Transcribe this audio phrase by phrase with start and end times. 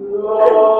[0.00, 0.79] Lord.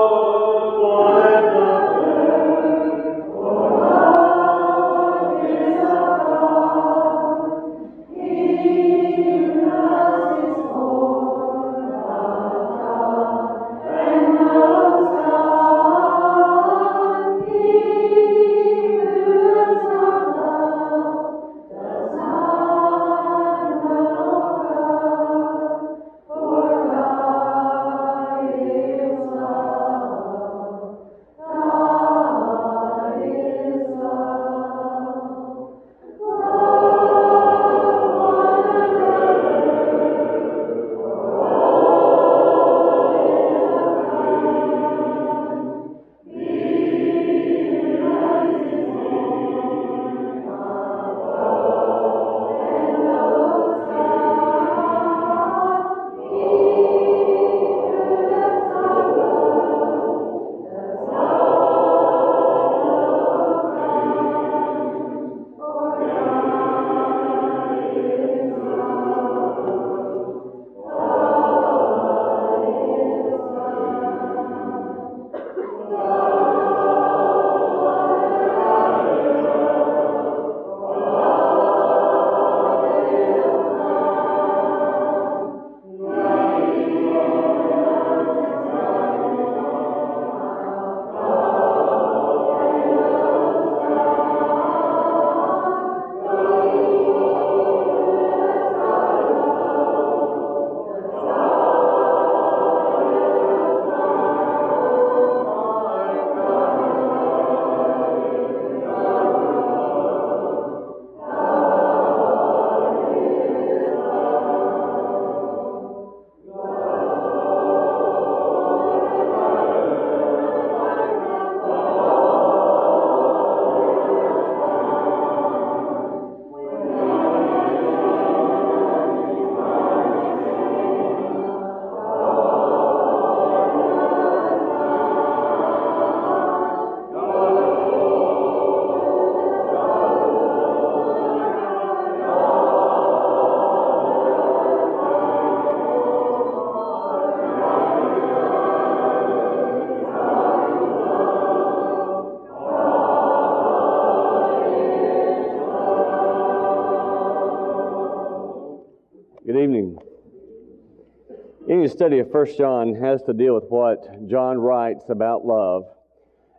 [161.91, 165.83] Study of First John has to deal with what John writes about love.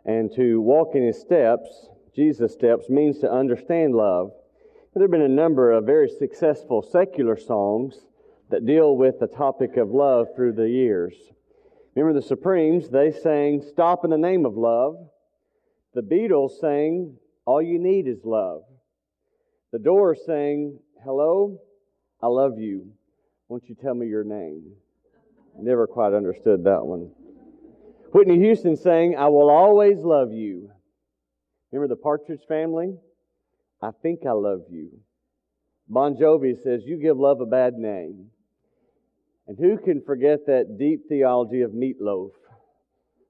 [0.05, 4.31] And to walk in his steps, Jesus' steps, means to understand love.
[4.93, 7.95] There have been a number of very successful secular songs
[8.51, 11.15] that deal with the topic of love through the years.
[11.95, 14.97] Remember the Supremes, they sang Stop in the Name of Love.
[15.95, 18.61] The Beatles sang All You Need Is Love.
[19.71, 21.59] The Doors sang Hello,
[22.21, 22.91] I Love You.
[23.47, 24.73] Won't you tell me your name?
[25.59, 27.11] Never quite understood that one.
[28.11, 30.71] Whitney Houston sang, I will always love you.
[31.71, 32.95] Remember the Partridge family?
[33.81, 34.91] I think I love you.
[35.89, 38.27] Bon Jovi says, You give love a bad name.
[39.47, 42.31] And who can forget that deep theology of Meatloaf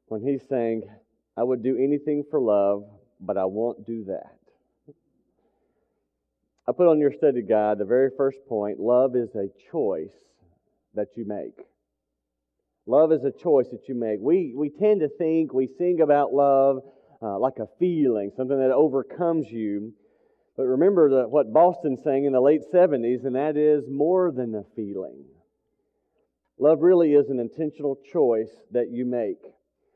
[0.07, 0.83] when he sang,
[1.35, 2.83] I would do anything for love,
[3.19, 4.37] but I won't do that.
[6.67, 10.13] I put on your study guide the very first point love is a choice
[10.93, 11.65] that you make.
[12.85, 14.19] Love is a choice that you make.
[14.19, 16.79] We, we tend to think, we sing about love
[17.21, 19.93] uh, like a feeling, something that overcomes you.
[20.57, 24.53] But remember that what Boston sang in the late 70s, and that is more than
[24.53, 25.23] a feeling.
[26.59, 29.39] Love really is an intentional choice that you make.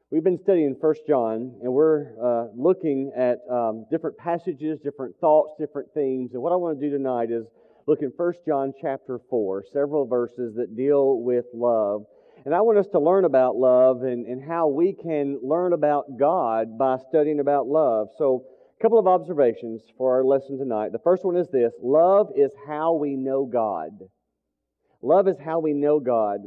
[0.09, 5.52] We've been studying 1 John, and we're uh, looking at um, different passages, different thoughts,
[5.59, 6.31] different themes.
[6.34, 7.46] And what I want to do tonight is
[7.86, 12.06] look in 1 John chapter 4, several verses that deal with love.
[12.48, 16.18] And I want us to learn about love and, and how we can learn about
[16.18, 18.08] God by studying about love.
[18.18, 18.46] So,
[18.80, 20.94] a couple of observations for our lesson tonight.
[20.94, 24.00] The first one is this love is how we know God.
[25.02, 26.40] Love is how we know God.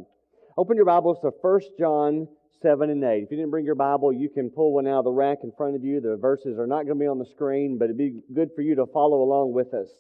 [0.57, 2.29] Open your Bibles to 1 John
[2.63, 3.25] 7 and 8.
[3.25, 5.53] If you didn't bring your Bible, you can pull one out of the rack in
[5.55, 6.01] front of you.
[6.01, 8.63] The verses are not going to be on the screen, but it'd be good for
[8.63, 9.91] you to follow along with us.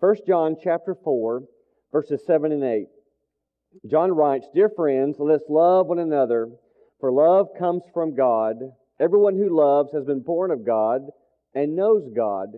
[0.00, 1.44] 1 John chapter 4,
[1.92, 2.86] verses 7 and 8.
[3.86, 6.48] John writes, Dear friends, let's love one another,
[6.98, 8.56] for love comes from God.
[8.98, 11.02] Everyone who loves has been born of God
[11.54, 12.48] and knows God.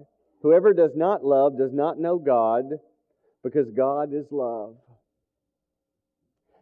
[0.42, 2.64] Whoever does not love does not know God,
[3.44, 4.76] because God is love.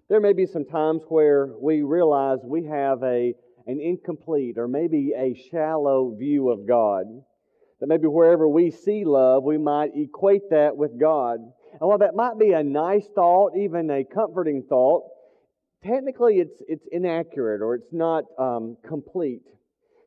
[0.09, 3.33] There may be some times where we realize we have a,
[3.67, 7.05] an incomplete or maybe a shallow view of God.
[7.79, 11.39] That maybe wherever we see love, we might equate that with God.
[11.81, 15.05] And while that might be a nice thought, even a comforting thought,
[15.83, 19.43] technically it's, it's inaccurate or it's not um, complete.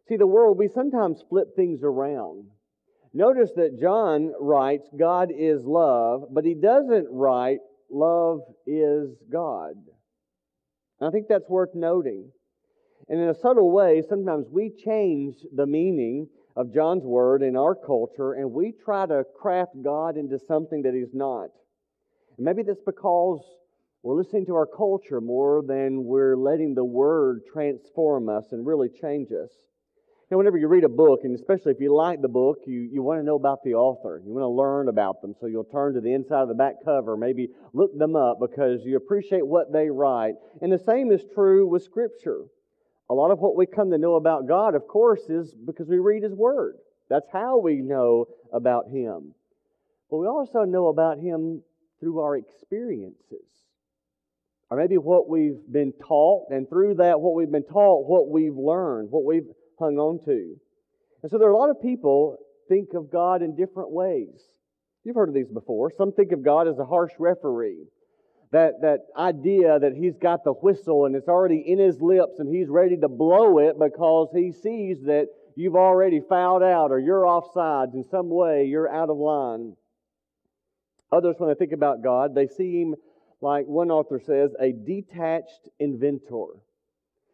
[0.07, 2.45] See, the world, we sometimes flip things around.
[3.13, 7.59] Notice that John writes, God is love, but he doesn't write,
[7.89, 9.73] love is God.
[10.99, 12.31] And I think that's worth noting.
[13.09, 17.75] And in a subtle way, sometimes we change the meaning of John's word in our
[17.75, 21.49] culture and we try to craft God into something that he's not.
[22.37, 23.41] Maybe that's because
[24.01, 28.89] we're listening to our culture more than we're letting the word transform us and really
[28.89, 29.51] change us
[30.33, 33.03] know, whenever you read a book, and especially if you like the book, you, you
[33.03, 34.21] want to know about the author.
[34.25, 35.35] You want to learn about them.
[35.39, 38.81] So you'll turn to the inside of the back cover, maybe look them up because
[38.83, 40.33] you appreciate what they write.
[40.61, 42.45] And the same is true with Scripture.
[43.09, 45.99] A lot of what we come to know about God, of course, is because we
[45.99, 46.77] read His Word.
[47.09, 49.35] That's how we know about Him.
[50.09, 51.61] But we also know about Him
[52.03, 53.47] through our experiences.
[54.69, 58.55] Or maybe what we've been taught, and through that, what we've been taught, what we've
[58.55, 59.47] learned, what we've
[59.79, 60.55] hung on to.
[61.21, 64.41] And so there are a lot of people think of God in different ways.
[65.03, 65.91] You've heard of these before.
[65.97, 67.85] Some think of God as a harsh referee.
[68.51, 72.53] That, that idea that he's got the whistle and it's already in his lips and
[72.53, 77.23] he's ready to blow it because he sees that you've already fouled out or you're
[77.23, 79.75] offsides in some way, you're out of line.
[81.13, 82.95] Others, when they think about God, they see him,
[83.39, 86.47] like one author says, a detached inventor.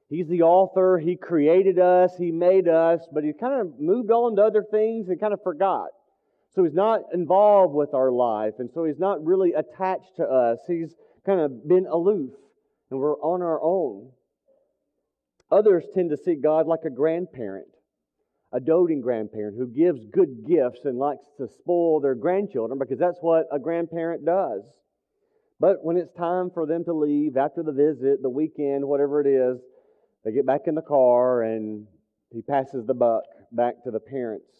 [0.09, 0.99] He's the author.
[0.99, 2.11] He created us.
[2.17, 5.41] He made us, but he kind of moved on to other things and kind of
[5.43, 5.89] forgot.
[6.55, 10.59] So he's not involved with our life, and so he's not really attached to us.
[10.67, 10.93] He's
[11.25, 12.31] kind of been aloof,
[12.89, 14.09] and we're on our own.
[15.51, 17.67] Others tend to see God like a grandparent,
[18.51, 23.19] a doting grandparent who gives good gifts and likes to spoil their grandchildren because that's
[23.21, 24.63] what a grandparent does.
[25.59, 29.27] But when it's time for them to leave after the visit, the weekend, whatever it
[29.27, 29.59] is,
[30.23, 31.85] they get back in the car and
[32.31, 34.51] he passes the buck back to the parents.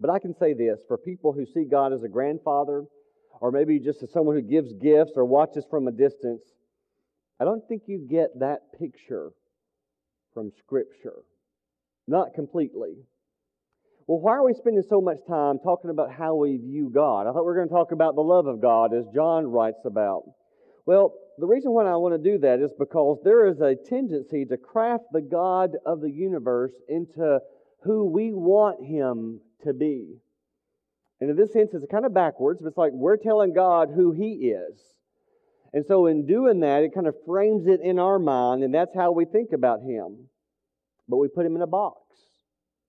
[0.00, 2.84] But I can say this for people who see God as a grandfather,
[3.40, 6.42] or maybe just as someone who gives gifts or watches from a distance,
[7.40, 9.30] I don't think you get that picture
[10.34, 11.22] from Scripture.
[12.08, 12.94] Not completely.
[14.06, 17.26] Well, why are we spending so much time talking about how we view God?
[17.26, 19.84] I thought we were going to talk about the love of God, as John writes
[19.84, 20.22] about.
[20.86, 24.46] Well, the reason why I want to do that is because there is a tendency
[24.46, 27.40] to craft the God of the universe into
[27.82, 30.16] who we want him to be.
[31.20, 34.12] And in this sense, it's kind of backwards, but it's like we're telling God who
[34.12, 34.80] he is.
[35.74, 38.94] And so, in doing that, it kind of frames it in our mind, and that's
[38.94, 40.28] how we think about him.
[41.08, 42.00] But we put him in a box.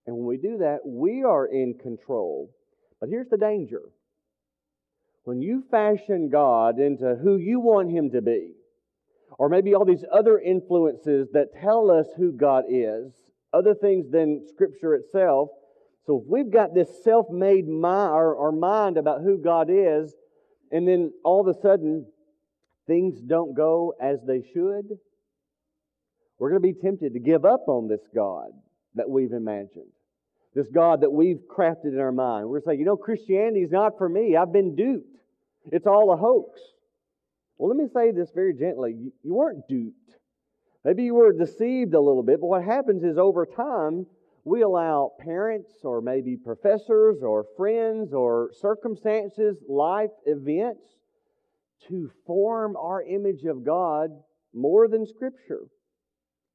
[0.06, 2.50] And when we do that, we are in control.
[3.00, 3.82] But here's the danger
[5.24, 8.54] when you fashion God into who you want Him to be,
[9.38, 13.12] or maybe all these other influences that tell us who God is,
[13.52, 15.50] other things than Scripture itself.
[16.06, 20.14] So if we've got this self made mind, our, our mind about who God is,
[20.72, 22.06] and then all of a sudden
[22.86, 24.98] things don't go as they should,
[26.40, 28.48] we're going to be tempted to give up on this God
[28.94, 29.92] that we've imagined.
[30.54, 32.48] This God that we've crafted in our mind.
[32.48, 34.36] We're saying, you know, Christianity is not for me.
[34.36, 35.18] I've been duped.
[35.70, 36.58] It's all a hoax.
[37.58, 39.12] Well, let me say this very gently.
[39.22, 40.16] You weren't duped.
[40.82, 44.06] Maybe you were deceived a little bit, but what happens is over time,
[44.44, 50.86] we allow parents or maybe professors or friends or circumstances, life events
[51.88, 54.10] to form our image of God
[54.54, 55.66] more than Scripture.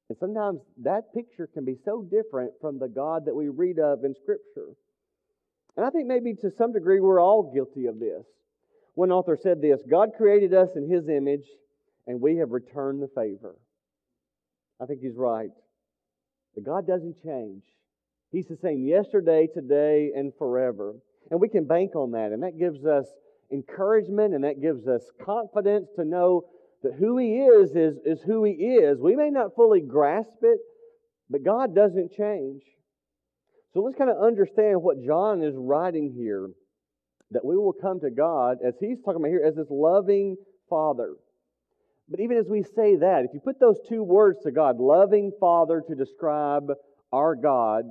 [0.10, 4.04] And sometimes that picture can be so different from the God that we read of
[4.04, 4.76] in Scripture.
[5.76, 8.26] And I think maybe to some degree we're all guilty of this.
[8.94, 11.46] One author said this God created us in His image,
[12.08, 13.56] and we have returned the favor.
[14.82, 15.50] I think he's right.
[16.54, 17.64] But God doesn't change.
[18.32, 20.96] He's the same yesterday, today, and forever.
[21.32, 22.32] And we can bank on that.
[22.32, 23.08] And that gives us
[23.52, 26.46] encouragement and that gives us confidence to know
[26.86, 29.00] that who He is is, is who He is.
[29.00, 30.60] We may not fully grasp it,
[31.30, 32.64] but God doesn't change.
[33.74, 36.50] So let's kind of understand what John is writing here
[37.32, 40.38] that we will come to God, as he's talking about here, as this loving
[40.70, 41.16] Father.
[42.08, 45.32] But even as we say that, if you put those two words to God, loving
[45.40, 46.72] Father, to describe
[47.12, 47.86] our God,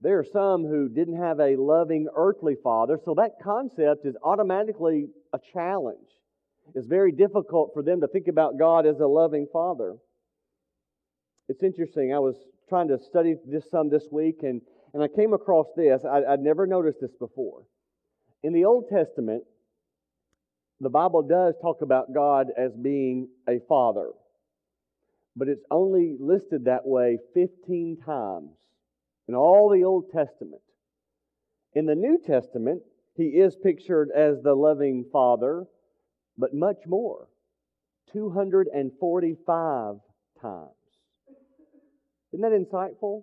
[0.00, 5.08] there are some who didn't have a loving earthly father, so that concept is automatically
[5.32, 6.08] a challenge.
[6.74, 9.96] It's very difficult for them to think about God as a loving Father.
[11.48, 12.12] It's interesting.
[12.12, 12.36] I was
[12.68, 14.60] trying to study this some this week, and,
[14.92, 16.02] and I came across this.
[16.04, 17.62] I, I'd never noticed this before.
[18.42, 19.44] In the Old Testament,
[20.80, 24.10] the Bible does talk about God as being a father,
[25.34, 28.50] but it's only listed that way 15 times
[29.28, 30.62] in all the Old Testament.
[31.74, 32.82] In the New Testament,
[33.16, 35.66] he is pictured as the loving father,
[36.38, 37.28] but much more
[38.12, 39.96] 245
[40.40, 40.70] times.
[42.32, 43.22] Isn't that insightful?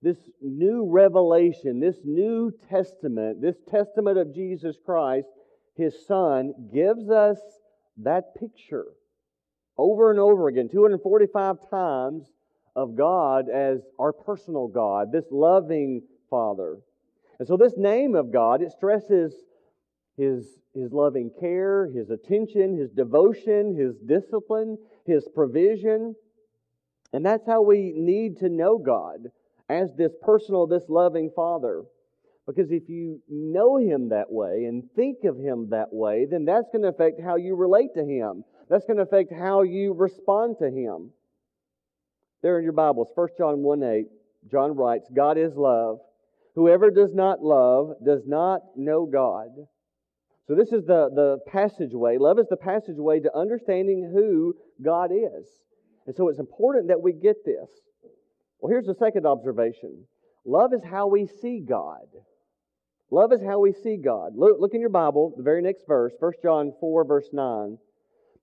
[0.00, 5.28] This new revelation, this new testament, this testament of Jesus Christ,
[5.76, 7.38] his Son, gives us
[7.98, 8.86] that picture
[9.76, 12.26] over and over again, 245 times
[12.74, 16.78] of God as our personal God, this loving Father.
[17.38, 19.34] And so, this name of God, it stresses
[20.18, 20.44] his,
[20.74, 26.14] his loving care, his attention, his devotion, his discipline, his provision.
[27.12, 29.28] And that's how we need to know God
[29.70, 31.84] as this personal, this loving Father.
[32.46, 36.68] Because if you know Him that way and think of Him that way, then that's
[36.72, 38.42] going to affect how you relate to Him.
[38.70, 41.10] That's going to affect how you respond to Him.
[42.42, 44.06] There in your Bibles, 1 John 1 8,
[44.50, 45.98] John writes, God is love.
[46.54, 49.48] Whoever does not love does not know God.
[50.48, 52.16] So, this is the, the passageway.
[52.18, 55.46] Love is the passageway to understanding who God is.
[56.06, 57.68] And so, it's important that we get this.
[58.58, 60.06] Well, here's the second observation
[60.46, 62.06] love is how we see God.
[63.10, 64.32] Love is how we see God.
[64.36, 67.78] Look, look in your Bible, the very next verse, 1 John 4, verse 9.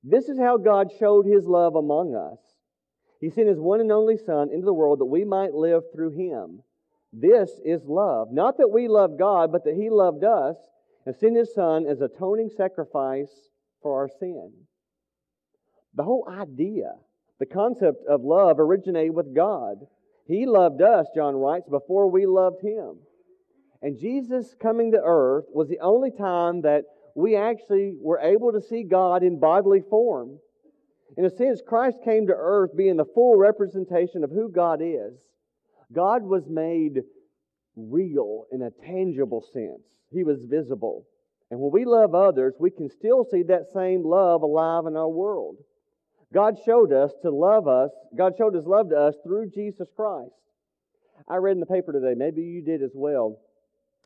[0.03, 2.39] This is how God showed his love among us.
[3.19, 6.11] He sent his one and only Son into the world that we might live through
[6.11, 6.61] him.
[7.17, 8.29] This is love.
[8.31, 10.57] Not that we love God, but that He loved us
[11.05, 13.31] and sent His Son as atoning sacrifice
[13.81, 14.51] for our sin.
[15.93, 16.93] The whole idea,
[17.39, 19.77] the concept of love originated with God.
[20.27, 22.97] He loved us, John writes, before we loved Him.
[23.81, 26.85] And Jesus coming to earth was the only time that
[27.15, 30.39] we actually were able to see God in bodily form.
[31.17, 35.13] In a sense, Christ came to earth being the full representation of who God is.
[35.93, 37.03] God was made
[37.75, 39.83] real in a tangible sense.
[40.15, 41.05] He was visible.
[41.51, 45.09] And when we love others, we can still see that same love alive in our
[45.09, 45.57] world.
[46.33, 50.31] God showed us to love us, God showed his love to us through Jesus Christ.
[51.29, 53.37] I read in the paper today, maybe you did as well.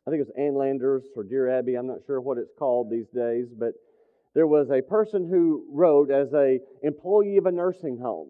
[0.06, 2.90] I think it was Ann Landers or Dear Abby, I'm not sure what it's called
[2.90, 3.72] these days, but
[4.34, 8.28] there was a person who wrote as a employee of a nursing home.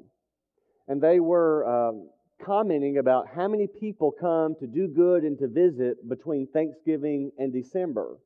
[0.88, 2.08] And they were um,
[2.44, 7.52] commenting about how many people come to do good and to visit between Thanksgiving and
[7.52, 8.18] December.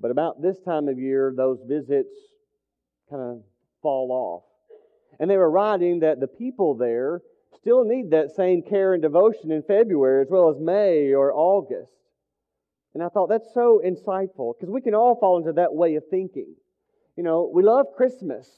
[0.00, 2.14] But about this time of year, those visits
[3.10, 3.42] kind of
[3.82, 4.42] fall off.
[5.18, 7.22] And they were writing that the people there
[7.56, 11.92] still need that same care and devotion in February as well as May or August.
[12.94, 16.04] And I thought that's so insightful because we can all fall into that way of
[16.10, 16.54] thinking.
[17.16, 18.48] You know, we love Christmas,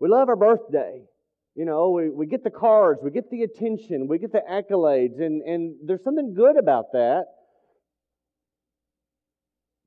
[0.00, 1.02] we love our birthday,
[1.54, 5.20] you know, we, we get the cards, we get the attention, we get the accolades,
[5.20, 7.26] and, and there's something good about that.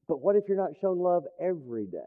[0.07, 1.97] But what if you're not shown love every day?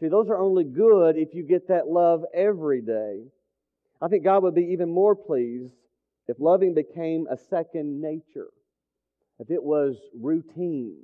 [0.00, 3.24] See, those are only good if you get that love every day.
[4.00, 5.74] I think God would be even more pleased
[6.26, 8.48] if loving became a second nature,
[9.38, 10.96] if it was routine.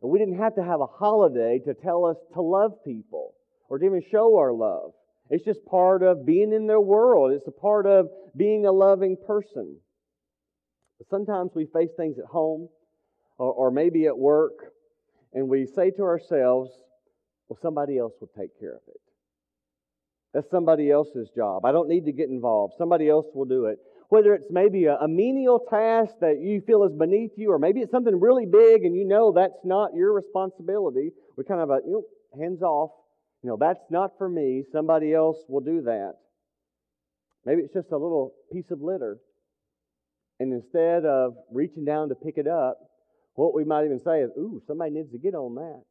[0.00, 3.34] And we didn't have to have a holiday to tell us to love people
[3.68, 4.92] or to even show our love.
[5.30, 7.32] It's just part of being in their world.
[7.32, 9.76] It's a part of being a loving person.
[10.98, 12.68] But sometimes we face things at home
[13.36, 14.72] or, or maybe at work,
[15.32, 16.70] and we say to ourselves,
[17.48, 19.00] well, somebody else will take care of it.
[20.34, 21.64] That's somebody else's job.
[21.64, 22.74] I don't need to get involved.
[22.76, 23.78] Somebody else will do it.
[24.08, 27.80] Whether it's maybe a, a menial task that you feel is beneath you, or maybe
[27.80, 31.80] it's something really big and you know that's not your responsibility, we kind of a,
[31.86, 32.90] you know, hands off
[33.42, 34.64] you know, that's not for me.
[34.72, 36.14] Somebody else will do that.
[37.44, 39.18] Maybe it's just a little piece of litter.
[40.40, 42.78] And instead of reaching down to pick it up,
[43.34, 45.82] what we might even say is, ooh, somebody needs to get on that.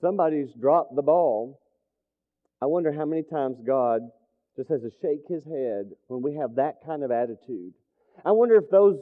[0.00, 1.60] Somebody's dropped the ball.
[2.60, 4.02] I wonder how many times God
[4.56, 7.72] just has to shake his head when we have that kind of attitude.
[8.24, 8.98] I wonder if those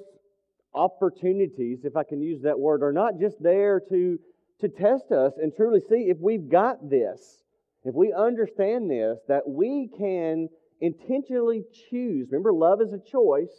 [0.75, 4.19] opportunities, if I can use that word, are not just there to
[4.61, 7.43] to test us and truly see if we've got this,
[7.85, 10.49] if we understand this, that we can
[10.81, 12.29] intentionally choose.
[12.31, 13.55] Remember, love is a choice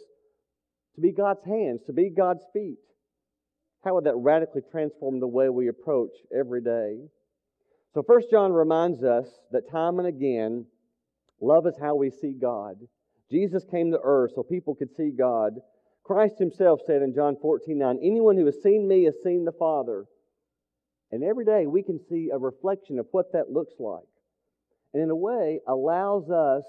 [0.94, 2.78] to be God's hands, to be God's feet.
[3.84, 6.98] How would that radically transform the way we approach every day?
[7.94, 10.66] So, First John reminds us that time and again,
[11.40, 12.76] love is how we see God.
[13.30, 15.54] Jesus came to earth so people could see God.
[16.04, 19.52] Christ himself said in John 14 9, Anyone who has seen me has seen the
[19.52, 20.06] Father.
[21.12, 24.04] And every day we can see a reflection of what that looks like.
[24.94, 26.64] And in a way, allows us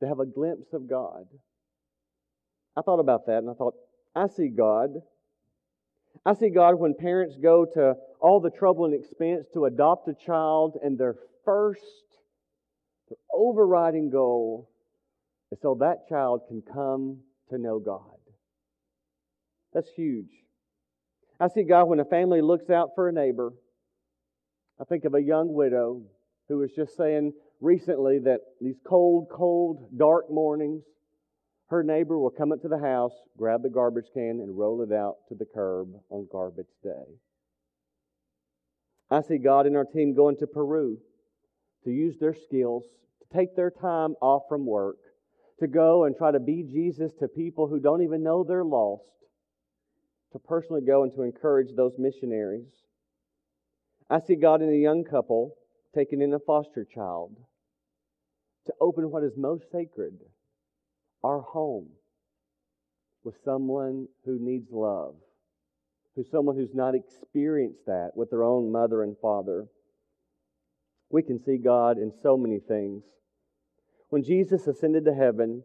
[0.00, 1.26] to have a glimpse of God.
[2.76, 3.74] I thought about that and I thought,
[4.14, 4.90] I see God.
[6.24, 10.14] I see God when parents go to all the trouble and expense to adopt a
[10.14, 11.80] child, and their first,
[13.08, 14.68] their overriding goal
[15.52, 17.18] is so that child can come
[17.50, 18.18] to know God.
[19.72, 20.30] That's huge.
[21.40, 23.52] I see God when a family looks out for a neighbor.
[24.80, 26.02] I think of a young widow
[26.48, 30.82] who was just saying recently that these cold, cold, dark mornings,
[31.68, 34.92] her neighbor will come up to the house, grab the garbage can, and roll it
[34.92, 37.18] out to the curb on garbage day.
[39.10, 40.98] I see God and our team going to Peru
[41.84, 42.84] to use their skills,
[43.20, 44.96] to take their time off from work,
[45.60, 49.04] to go and try to be Jesus to people who don't even know they're lost,
[50.32, 52.68] to personally go and to encourage those missionaries.
[54.10, 55.54] I see God in a young couple
[55.94, 57.36] taking in a foster child
[58.66, 60.18] to open what is most sacred
[61.24, 61.88] our home
[63.24, 65.16] with someone who needs love
[66.18, 69.68] who's someone who's not experienced that with their own mother and father.
[71.10, 73.04] We can see God in so many things.
[74.08, 75.62] When Jesus ascended to heaven,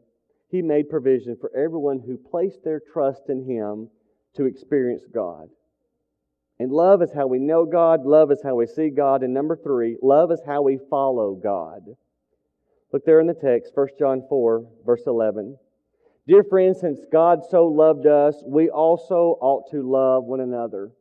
[0.50, 3.90] he made provision for everyone who placed their trust in him
[4.36, 5.50] to experience God.
[6.60, 9.24] And love is how we know God, love is how we see God.
[9.24, 11.82] And number three, love is how we follow God.
[12.92, 15.58] Look there in the text, 1 John 4, verse 11.
[16.28, 20.92] Dear friends, since God so loved us, we also ought to love one another.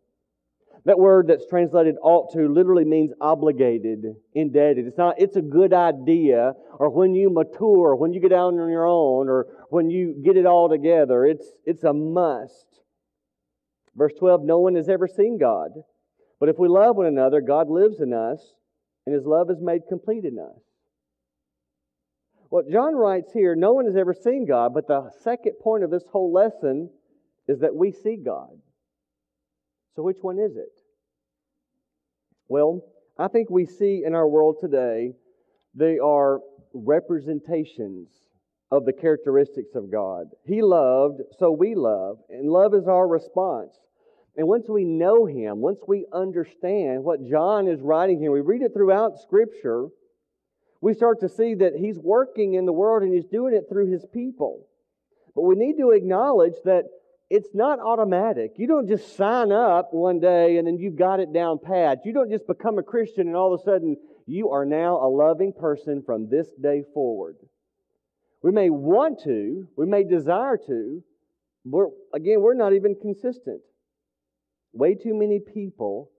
[0.85, 4.87] That word that's translated ought to literally means obligated, indebted.
[4.87, 8.69] It's not, it's a good idea, or when you mature, when you get out on
[8.69, 11.25] your own, or when you get it all together.
[11.25, 12.72] It's, it's a must.
[13.97, 15.71] Verse 12 No one has ever seen God.
[16.41, 18.41] But if we love one another, God lives in us,
[19.07, 20.61] and his love is made complete in us.
[22.49, 25.91] What John writes here, no one has ever seen God, but the second point of
[25.91, 26.91] this whole lesson
[27.49, 28.51] is that we see God.
[29.95, 30.81] So, which one is it?
[32.49, 32.81] Well,
[33.19, 35.13] I think we see in our world today,
[35.75, 36.41] they are
[36.75, 38.09] representations
[38.73, 40.27] of the characteristics of God.
[40.45, 43.79] He loved, so we love, and love is our response.
[44.37, 48.63] And once we know Him, once we understand what John is writing here, we read
[48.63, 49.89] it throughout Scripture
[50.83, 53.91] we start to see that He's working in the world and He's doing it through
[53.91, 54.67] His people.
[55.35, 56.87] But we need to acknowledge that
[57.31, 58.55] it's not automatic.
[58.57, 62.01] You don't just sign up one day and then you've got it down pat.
[62.05, 65.09] You don't just become a Christian and all of a sudden you are now a
[65.09, 67.37] loving person from this day forward.
[68.43, 71.03] We may want to, we may desire to,
[71.65, 73.61] but again, we're not even consistent.
[74.73, 76.11] Way too many people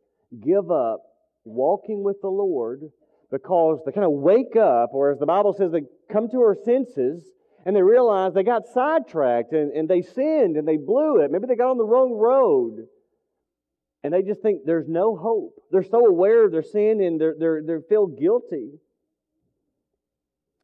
[0.42, 1.02] give up
[1.44, 2.82] walking with the Lord
[3.30, 5.82] because they kind of wake up, or as the Bible says, they
[6.12, 7.26] come to our senses
[7.66, 11.32] and they realize they got sidetracked and, and they sinned and they blew it.
[11.32, 12.88] Maybe they got on the wrong road.
[14.04, 15.56] And they just think there's no hope.
[15.72, 18.72] They're so aware of their sin and they're, they're, they feel guilty.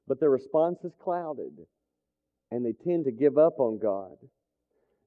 [0.09, 1.53] But their response is clouded
[2.51, 4.17] and they tend to give up on God.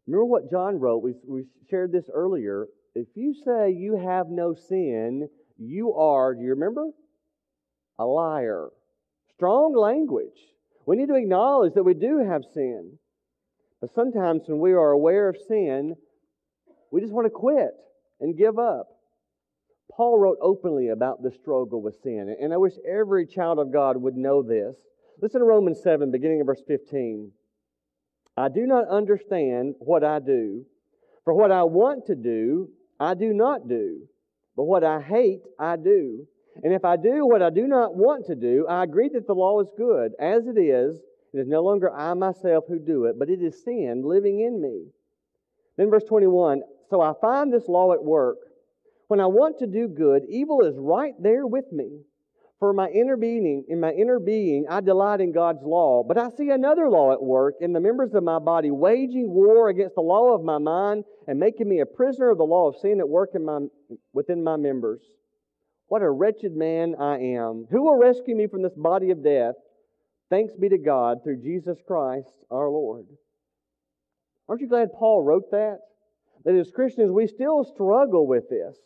[0.06, 1.02] Remember what John wrote?
[1.02, 2.68] We, we shared this earlier.
[2.94, 6.86] If you say you have no sin, you are, do you remember?
[7.98, 8.68] a liar.
[9.34, 10.38] Strong language.
[10.86, 12.98] We need to acknowledge that we do have sin.
[13.80, 15.94] But sometimes when we are aware of sin,
[16.90, 17.72] we just want to quit
[18.20, 18.88] and give up.
[19.90, 23.96] Paul wrote openly about the struggle with sin, and I wish every child of God
[23.96, 24.76] would know this.
[25.22, 27.30] Listen to Romans 7, beginning of verse 15.
[28.37, 30.64] I do not understand what I do,
[31.24, 34.08] for what I want to do, I do not do,
[34.56, 36.26] but what I hate, I do.
[36.64, 39.32] And if I do what I do not want to do, I agree that the
[39.32, 40.11] law is good.
[40.18, 40.98] As it is,
[41.32, 44.61] it is no longer I myself who do it, but it is sin living in
[44.61, 44.87] me.
[45.76, 48.38] Then verse 21 So I find this law at work.
[49.06, 52.00] When I want to do good, evil is right there with me.
[52.62, 56.05] For my inner being, in my inner being, I delight in God's law.
[56.07, 59.68] But I see another law at work in the members of my body, waging war
[59.68, 62.77] against the law of my mind and making me a prisoner of the law of
[62.77, 63.62] sin at work in my,
[64.12, 65.01] within my members.
[65.88, 67.66] What a wretched man I am.
[67.68, 69.57] Who will rescue me from this body of death?
[70.31, 73.07] Thanks be to God through Jesus Christ our Lord.
[74.48, 75.79] Aren't you glad Paul wrote that?
[76.44, 78.79] That as Christians, we still struggle with this.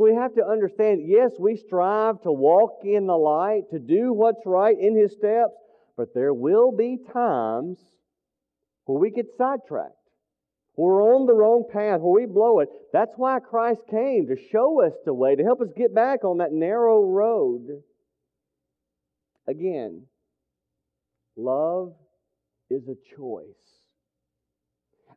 [0.00, 4.14] So we have to understand yes, we strive to walk in the light, to do
[4.14, 5.52] what's right in His steps,
[5.94, 7.76] but there will be times
[8.86, 9.92] where we get sidetracked.
[10.74, 12.70] where We're on the wrong path, where we blow it.
[12.94, 16.38] That's why Christ came to show us the way, to help us get back on
[16.38, 17.82] that narrow road.
[19.46, 20.04] Again,
[21.36, 21.92] love
[22.70, 23.44] is a choice.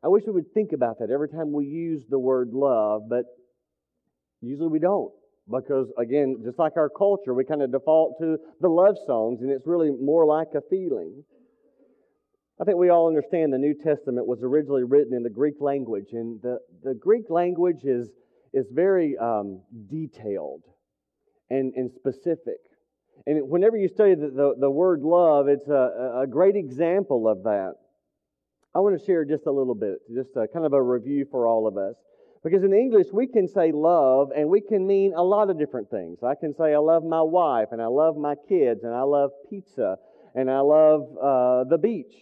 [0.03, 3.23] I wish we would think about that every time we use the word love, but
[4.43, 5.11] usually we don't.
[5.49, 9.51] Because, again, just like our culture, we kind of default to the love songs, and
[9.51, 11.23] it's really more like a feeling.
[12.61, 16.09] I think we all understand the New Testament was originally written in the Greek language,
[16.13, 18.09] and the, the Greek language is,
[18.53, 20.61] is very um, detailed
[21.49, 22.59] and, and specific.
[23.25, 27.43] And whenever you study the, the, the word love, it's a, a great example of
[27.43, 27.73] that.
[28.75, 31.47] I want to share just a little bit, just a, kind of a review for
[31.47, 31.95] all of us.
[32.43, 35.89] Because in English, we can say love and we can mean a lot of different
[35.89, 36.19] things.
[36.23, 39.31] I can say, I love my wife, and I love my kids, and I love
[39.49, 39.97] pizza,
[40.35, 42.13] and I love uh, the beach.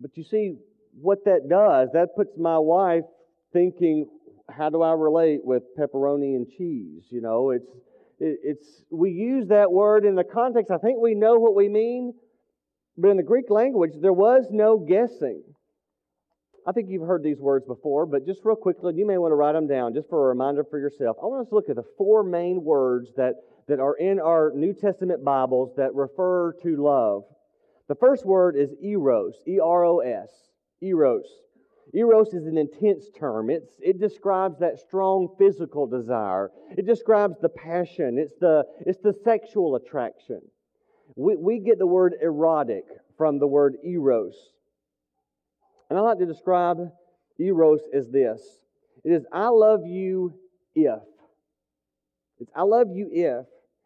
[0.00, 0.56] But you see,
[1.00, 3.04] what that does, that puts my wife
[3.52, 4.08] thinking,
[4.50, 7.04] how do I relate with pepperoni and cheese?
[7.10, 7.70] You know, it's,
[8.18, 11.68] it, it's, we use that word in the context, I think we know what we
[11.68, 12.14] mean,
[12.98, 15.42] but in the Greek language, there was no guessing.
[16.66, 19.36] I think you've heard these words before, but just real quickly, you may want to
[19.36, 21.16] write them down just for a reminder for yourself.
[21.20, 23.34] I want us to look at the four main words that,
[23.66, 27.24] that are in our New Testament Bibles that refer to love.
[27.88, 30.30] The first word is eros, E R O S,
[30.80, 31.26] eros.
[31.94, 33.50] Eros is an intense term.
[33.50, 36.52] It's, it describes that strong physical desire.
[36.78, 38.18] It describes the passion.
[38.18, 40.40] It's the, it's the sexual attraction.
[41.16, 42.84] We, we get the word erotic
[43.18, 44.34] from the word eros.
[45.92, 46.78] And I like to describe
[47.38, 48.40] eros as this
[49.04, 50.32] it is, I love you
[50.74, 51.02] if.
[52.38, 53.44] It's, I love you if.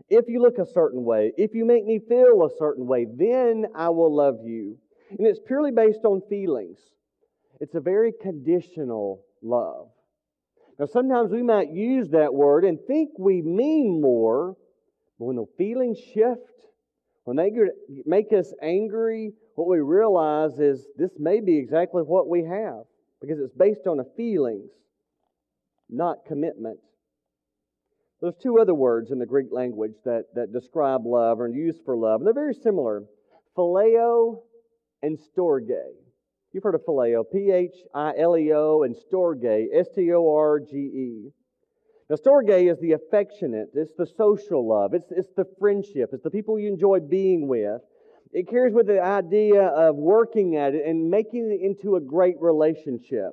[0.09, 3.67] If you look a certain way, if you make me feel a certain way, then
[3.75, 4.79] I will love you.
[5.11, 6.79] And it's purely based on feelings.
[7.59, 9.89] It's a very conditional love.
[10.79, 14.55] Now, sometimes we might use that word and think we mean more,
[15.19, 16.39] but when the feelings shift,
[17.25, 17.51] when they
[18.05, 22.85] make us angry, what we realize is this may be exactly what we have
[23.21, 24.71] because it's based on a feelings,
[25.89, 26.79] not commitment.
[28.21, 31.97] There's two other words in the Greek language that, that describe love or used for
[31.97, 33.05] love, and they're very similar
[33.57, 34.43] phileo
[35.03, 35.71] and storge.
[36.53, 40.35] You've heard of phileo, P H I L E O, and storge, S T O
[40.35, 41.31] R G E.
[42.11, 46.31] Now, storge is the affectionate, it's the social love, it's, it's the friendship, it's the
[46.31, 47.81] people you enjoy being with.
[48.37, 52.37] It carries with the idea of working at it and making it into a great
[52.39, 53.31] relationship.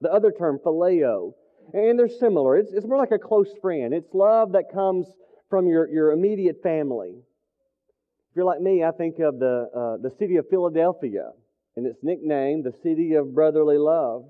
[0.00, 1.34] The other term, phileo,
[1.74, 2.56] and they're similar.
[2.56, 3.92] It's, it's more like a close friend.
[3.92, 5.06] It's love that comes
[5.50, 7.10] from your, your immediate family.
[7.10, 11.32] If you're like me, I think of the, uh, the city of Philadelphia
[11.76, 14.24] and its nickname, the city of brotherly love.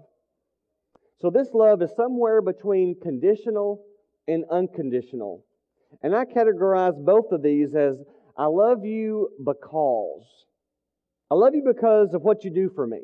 [1.21, 3.85] So this love is somewhere between conditional
[4.27, 5.45] and unconditional.
[6.03, 7.99] And I categorize both of these as
[8.37, 10.25] I love you because.
[11.31, 13.01] I love you because of what you do for me.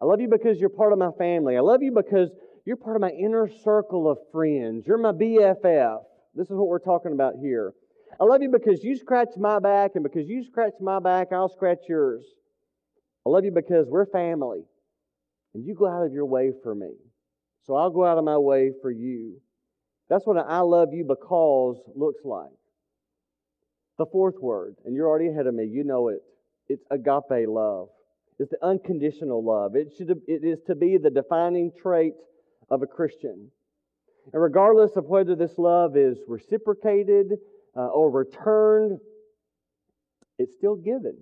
[0.00, 1.56] I love you because you're part of my family.
[1.56, 2.30] I love you because
[2.64, 4.86] you're part of my inner circle of friends.
[4.86, 6.02] You're my BFF.
[6.34, 7.72] This is what we're talking about here.
[8.20, 11.48] I love you because you scratch my back, and because you scratch my back, I'll
[11.48, 12.24] scratch yours.
[13.26, 14.62] I love you because we're family,
[15.54, 16.92] and you go out of your way for me.
[17.66, 19.40] So I'll go out of my way for you.
[20.08, 22.50] That's what I love you because looks like.
[23.98, 26.20] The fourth word, and you're already ahead of me, you know it.
[26.68, 27.88] It's agape love.
[28.38, 29.74] It's the unconditional love.
[29.74, 32.12] It, should, it is to be the defining trait
[32.70, 33.50] of a Christian.
[34.32, 37.38] And regardless of whether this love is reciprocated
[37.76, 38.98] uh, or returned,
[40.38, 41.16] it's still given.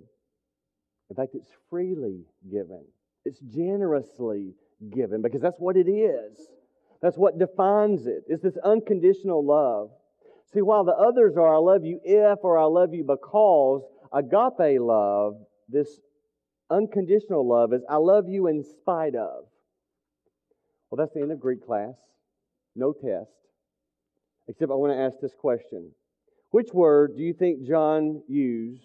[1.09, 2.83] In fact, it's freely given,
[3.23, 4.53] it's generously
[4.89, 6.47] given because that's what it is.
[7.01, 8.23] That's what defines it.
[8.27, 9.91] It's this unconditional love.
[10.53, 14.79] See, while the others are I love you if or I love you because, agape
[14.79, 15.35] love,
[15.67, 15.99] this
[16.69, 19.45] unconditional love, is I love you in spite of.
[20.89, 21.95] Well, that's the end of Greek class.
[22.75, 23.31] No test.
[24.47, 25.91] Except I want to ask this question
[26.51, 28.83] Which word do you think John used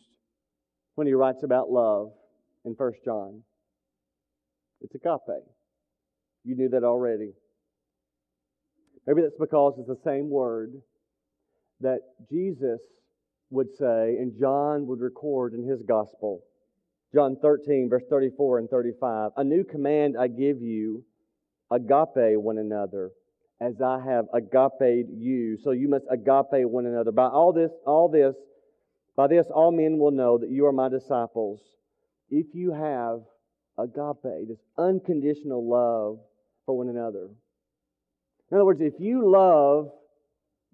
[0.95, 2.13] when he writes about love
[2.65, 3.43] in 1 John?
[4.81, 5.45] It's agape.
[6.45, 7.33] You knew that already.
[9.07, 10.73] Maybe that's because it's the same word
[11.81, 12.81] that Jesus
[13.51, 16.43] would say and John would record in his gospel.
[17.13, 19.33] John 13, verse 34 and 35.
[19.37, 21.05] A new command I give you
[21.71, 23.11] agape one another,
[23.61, 25.59] as I have agape you.
[25.63, 27.11] So you must agape one another.
[27.11, 28.37] By all this, all this,
[29.17, 31.61] by this all men will know that you are my disciples
[32.31, 33.21] if you have
[33.77, 36.21] agape, this unconditional love
[36.65, 37.29] for one another.
[38.51, 39.91] In other words, if you love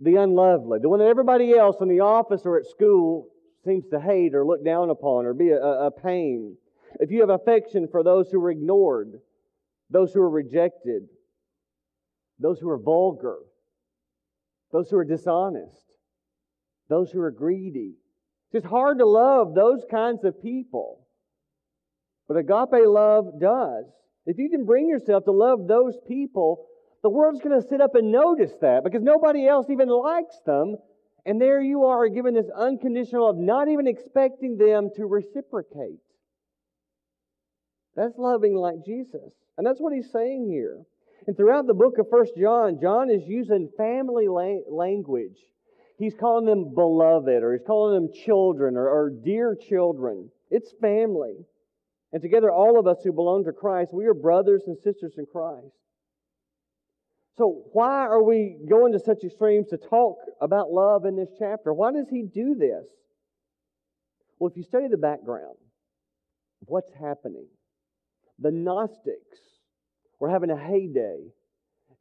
[0.00, 3.28] the unlovely, the one that everybody else in the office or at school
[3.64, 6.56] seems to hate or look down upon or be a, a pain,
[7.00, 9.20] if you have affection for those who are ignored,
[9.90, 11.08] those who are rejected,
[12.38, 13.38] those who are vulgar,
[14.72, 15.86] those who are dishonest,
[16.88, 17.94] those who are greedy,
[18.46, 21.00] it's just hard to love those kinds of people.
[22.28, 23.86] But agape love does.
[24.26, 26.66] If you can bring yourself to love those people,
[27.06, 30.74] the world's going to sit up and notice that because nobody else even likes them.
[31.24, 36.02] And there you are given this unconditional love, not even expecting them to reciprocate.
[37.94, 39.30] That's loving like Jesus.
[39.56, 40.82] And that's what he's saying here.
[41.28, 44.26] And throughout the book of First John, John is using family
[44.68, 45.38] language.
[46.00, 50.28] He's calling them beloved, or he's calling them children, or, or dear children.
[50.50, 51.36] It's family.
[52.12, 55.26] And together, all of us who belong to Christ, we are brothers and sisters in
[55.26, 55.70] Christ.
[57.38, 61.72] So, why are we going to such extremes to talk about love in this chapter?
[61.72, 62.86] Why does he do this?
[64.38, 65.56] Well, if you study the background
[66.60, 67.46] what's happening,
[68.38, 69.38] the Gnostics
[70.18, 71.18] were having a heyday,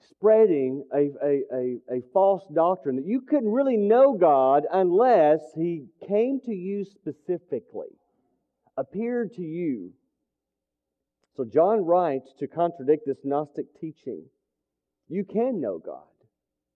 [0.09, 5.87] spreading a, a, a, a false doctrine that you couldn't really know God unless He
[6.07, 7.91] came to you specifically,
[8.77, 9.91] appeared to you.
[11.35, 14.23] So John writes to contradict this Gnostic teaching.
[15.07, 16.03] You can know God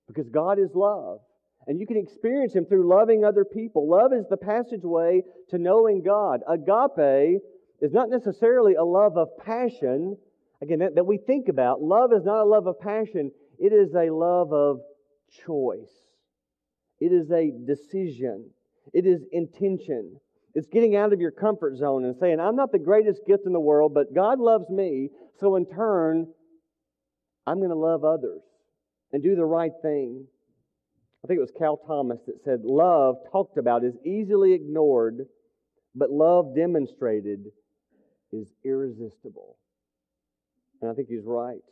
[0.08, 1.20] because God is love.
[1.68, 3.88] And you can experience Him through loving other people.
[3.88, 6.42] Love is the passageway to knowing God.
[6.48, 7.42] Agape
[7.82, 10.18] is not necessarily a love of passion,
[10.62, 11.82] again, that, that we think about.
[11.82, 14.80] Love is not a love of passion, it is a love of
[15.46, 15.92] choice.
[17.00, 18.50] It is a decision.
[18.94, 20.20] It is intention.
[20.56, 23.54] It's getting out of your comfort zone and saying, I'm not the greatest gift in
[23.54, 26.28] the world, but God loves me, so in turn,
[27.50, 28.42] I'm going to love others
[29.12, 30.24] and do the right thing.
[31.24, 35.26] I think it was Cal Thomas that said, Love talked about is easily ignored,
[35.96, 37.46] but love demonstrated
[38.32, 39.58] is irresistible.
[40.80, 41.64] And I think he's right.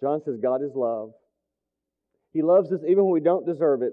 [0.00, 1.12] John says God is love.
[2.32, 3.92] He loves us even when we don't deserve it.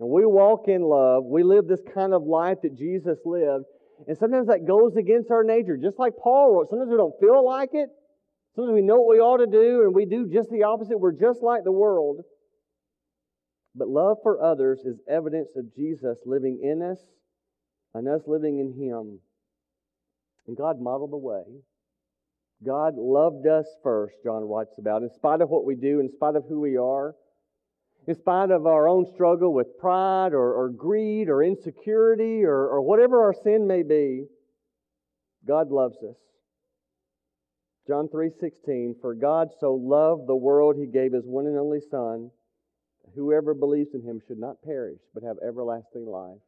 [0.00, 1.24] And we walk in love.
[1.24, 3.66] We live this kind of life that Jesus lived.
[4.08, 6.70] And sometimes that goes against our nature, just like Paul wrote.
[6.70, 7.88] Sometimes we don't feel like it.
[8.54, 10.98] Sometimes we know what we ought to do, and we do just the opposite.
[10.98, 12.22] We're just like the world.
[13.74, 16.98] But love for others is evidence of Jesus living in us
[17.94, 19.20] and us living in Him.
[20.46, 21.44] And God modeled the way.
[22.66, 26.34] God loved us first, John writes about, in spite of what we do, in spite
[26.34, 27.14] of who we are,
[28.08, 32.80] in spite of our own struggle with pride or, or greed or insecurity or, or
[32.80, 34.24] whatever our sin may be,
[35.46, 36.16] God loves us.
[37.88, 42.30] John 3:16 For God so loved the world he gave his one and only son
[43.14, 46.42] whoever believes in him should not perish but have everlasting life.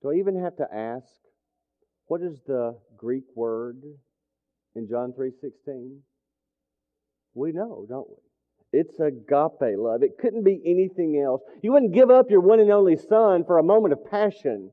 [0.00, 1.06] Do I even have to ask
[2.06, 3.82] what is the Greek word
[4.74, 6.02] in John 3:16?
[7.34, 8.16] We know, don't we?
[8.72, 10.02] It's agape love.
[10.02, 11.42] It couldn't be anything else.
[11.62, 14.72] You wouldn't give up your one and only son for a moment of passion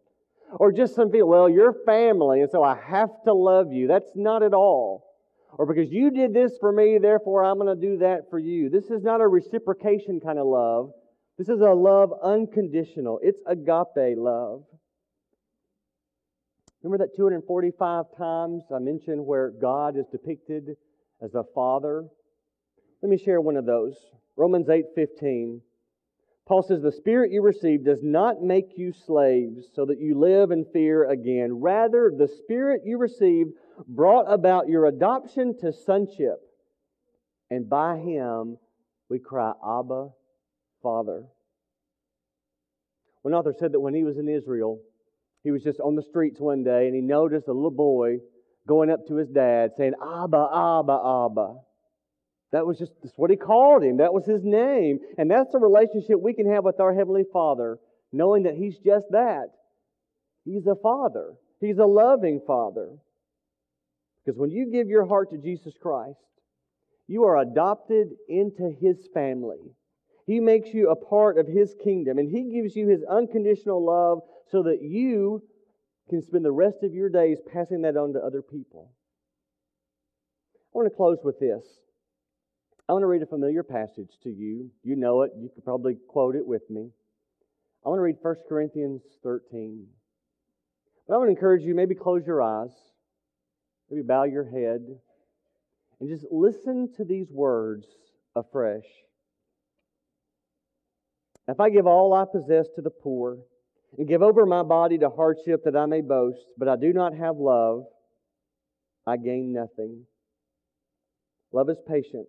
[0.59, 3.87] or just some feel, well, you're family, and so I have to love you.
[3.87, 5.05] That's not at all.
[5.57, 8.69] Or because you did this for me, therefore I'm going to do that for you.
[8.69, 10.91] This is not a reciprocation kind of love.
[11.37, 13.19] This is a love unconditional.
[13.21, 14.63] It's agape love.
[16.83, 20.75] Remember that 245 times I mentioned where God is depicted
[21.21, 22.05] as a father?
[23.01, 23.95] Let me share one of those.
[24.35, 25.61] Romans 8:15.
[26.51, 30.51] Paul says, The Spirit you received does not make you slaves so that you live
[30.51, 31.61] in fear again.
[31.61, 33.51] Rather, the Spirit you received
[33.87, 36.41] brought about your adoption to sonship.
[37.49, 38.57] And by him
[39.07, 40.09] we cry, Abba,
[40.83, 41.23] Father.
[43.21, 44.81] One author said that when he was in Israel,
[45.45, 48.17] he was just on the streets one day and he noticed a little boy
[48.67, 51.55] going up to his dad saying, Abba, Abba, Abba.
[52.51, 53.97] That was just that's what he called him.
[53.97, 54.99] That was his name.
[55.17, 57.79] And that's the relationship we can have with our Heavenly Father,
[58.11, 59.47] knowing that He's just that.
[60.43, 62.89] He's a Father, He's a loving Father.
[64.23, 66.19] Because when you give your heart to Jesus Christ,
[67.07, 69.59] you are adopted into His family.
[70.27, 74.19] He makes you a part of His kingdom, and He gives you His unconditional love
[74.51, 75.41] so that you
[76.09, 78.91] can spend the rest of your days passing that on to other people.
[80.73, 81.63] I want to close with this.
[82.87, 84.69] I want to read a familiar passage to you.
[84.83, 85.31] You know it.
[85.37, 86.89] You could probably quote it with me.
[87.85, 89.87] I want to read 1 Corinthians 13.
[91.07, 92.71] But I want to encourage you maybe close your eyes,
[93.89, 94.81] maybe bow your head,
[95.99, 97.85] and just listen to these words
[98.35, 98.85] afresh.
[101.47, 103.37] If I give all I possess to the poor
[103.97, 107.15] and give over my body to hardship that I may boast, but I do not
[107.15, 107.83] have love,
[109.05, 110.05] I gain nothing.
[111.51, 112.27] Love is patient.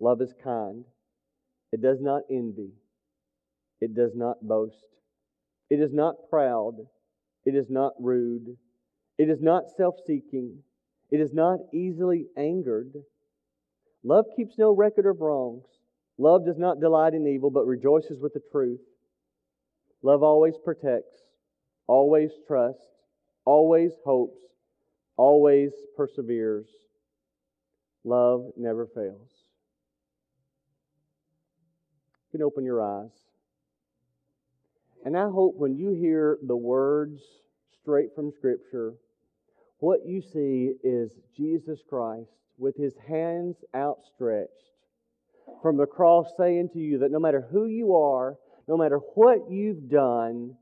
[0.00, 0.84] Love is kind.
[1.72, 2.72] It does not envy.
[3.80, 4.86] It does not boast.
[5.68, 6.74] It is not proud.
[7.44, 8.56] It is not rude.
[9.18, 10.62] It is not self seeking.
[11.10, 12.92] It is not easily angered.
[14.02, 15.66] Love keeps no record of wrongs.
[16.18, 18.80] Love does not delight in evil, but rejoices with the truth.
[20.02, 21.18] Love always protects,
[21.86, 22.82] always trusts,
[23.44, 24.40] always hopes,
[25.16, 26.68] always perseveres.
[28.04, 29.39] Love never fails.
[32.30, 33.10] Can open your eyes.
[35.04, 37.20] And I hope when you hear the words
[37.80, 38.94] straight from Scripture,
[39.78, 44.50] what you see is Jesus Christ with his hands outstretched
[45.62, 48.36] from the cross saying to you that no matter who you are,
[48.68, 50.54] no matter what you've done,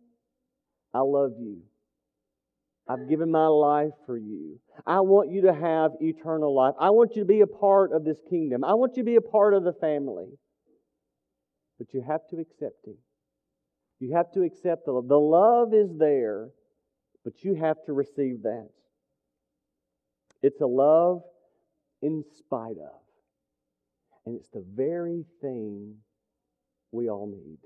[0.95, 1.59] I love you.
[2.89, 4.59] I've given my life for you.
[4.87, 6.75] I want you to have eternal life.
[6.81, 8.65] I want you to be a part of this kingdom.
[8.65, 10.29] I want you to be a part of the family.
[11.79, 12.97] But you have to accept Him.
[14.01, 15.09] You have to accept the love.
[15.09, 16.51] The love is there,
[17.25, 18.71] but you have to receive that.
[20.43, 21.23] It's a love
[22.03, 23.01] in spite of.
[24.25, 25.97] And it's the very thing
[26.93, 27.59] we all need.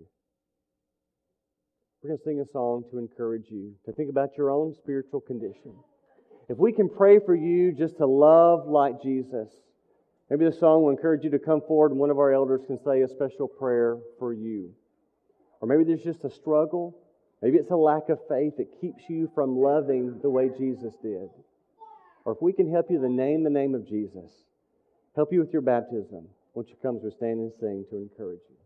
[2.02, 5.20] We're going to sing a song to encourage you to think about your own spiritual
[5.20, 5.74] condition.
[6.48, 9.50] If we can pray for you just to love like Jesus,
[10.32, 12.82] maybe the song will encourage you to come forward and one of our elders can
[12.82, 14.70] say a special prayer for you.
[15.60, 16.96] Or maybe there's just a struggle.
[17.42, 21.28] Maybe it's a lack of faith that keeps you from loving the way Jesus did.
[22.24, 24.30] Or if we can help you to name the name of Jesus,
[25.14, 28.61] help you with your baptism, won't you come as stand and sing to encourage you?